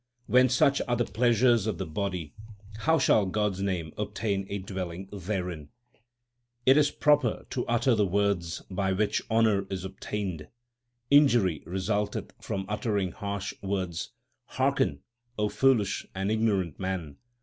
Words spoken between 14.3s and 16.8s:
hearken, O foolish and ignorant